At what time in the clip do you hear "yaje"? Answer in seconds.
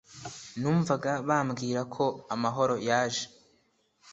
2.87-3.25